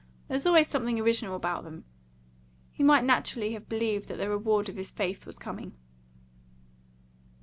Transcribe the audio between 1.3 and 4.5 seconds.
about them." He might naturally have believed that the